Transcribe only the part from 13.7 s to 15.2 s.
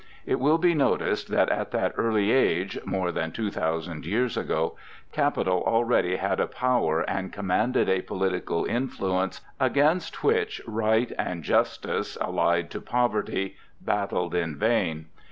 battled in vain.